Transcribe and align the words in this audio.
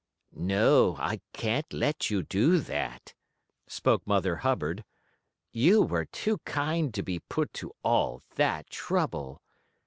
"No. 0.33 0.95
I 0.97 1.21
can't 1.31 1.71
let 1.71 2.09
you 2.09 2.23
do 2.23 2.57
that," 2.57 3.13
spoke 3.67 4.07
Mother 4.07 4.37
Hubbard. 4.37 4.83
"You 5.51 5.83
were 5.83 6.05
too 6.05 6.39
kind 6.39 6.91
to 6.95 7.03
be 7.03 7.19
put 7.19 7.53
to 7.61 7.71
all 7.83 8.23
that 8.33 8.67
trouble. 8.71 9.43